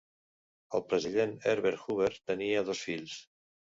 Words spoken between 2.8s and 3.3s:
fills.